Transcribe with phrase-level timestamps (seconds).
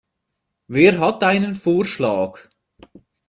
[0.65, 2.39] Wer hat einen Vorschlag?